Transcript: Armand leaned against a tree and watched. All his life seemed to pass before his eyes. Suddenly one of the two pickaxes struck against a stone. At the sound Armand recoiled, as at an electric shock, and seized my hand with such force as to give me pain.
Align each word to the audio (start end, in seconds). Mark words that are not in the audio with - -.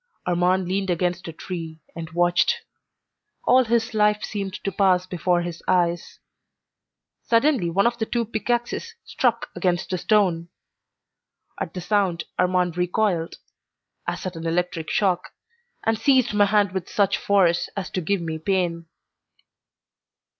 Armand 0.25 0.67
leaned 0.67 0.89
against 0.89 1.27
a 1.27 1.31
tree 1.31 1.79
and 1.95 2.09
watched. 2.09 2.61
All 3.43 3.65
his 3.65 3.93
life 3.93 4.23
seemed 4.23 4.55
to 4.63 4.71
pass 4.71 5.05
before 5.05 5.43
his 5.43 5.61
eyes. 5.67 6.17
Suddenly 7.27 7.69
one 7.69 7.85
of 7.85 7.99
the 7.99 8.07
two 8.07 8.25
pickaxes 8.25 8.95
struck 9.05 9.51
against 9.55 9.93
a 9.93 9.99
stone. 9.99 10.49
At 11.59 11.75
the 11.75 11.81
sound 11.81 12.23
Armand 12.39 12.77
recoiled, 12.77 13.35
as 14.07 14.25
at 14.25 14.35
an 14.35 14.47
electric 14.47 14.89
shock, 14.89 15.33
and 15.83 15.99
seized 15.99 16.33
my 16.33 16.45
hand 16.45 16.71
with 16.71 16.89
such 16.89 17.15
force 17.19 17.69
as 17.77 17.91
to 17.91 18.01
give 18.01 18.21
me 18.21 18.39
pain. 18.39 18.87